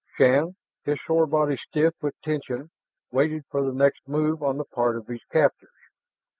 [0.17, 2.71] Shann, his sore body stiff with tension,
[3.11, 5.69] waited for the next move on the part of his captors.